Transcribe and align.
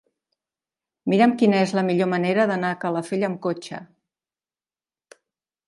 Mira'm 1.13 1.35
quina 1.41 1.59
és 1.65 1.73
la 1.81 1.83
millor 1.91 2.09
manera 2.15 2.47
d'anar 2.53 2.73
a 2.77 2.79
Calafell 2.87 3.29
amb 3.29 3.43
cotxe. 3.47 3.85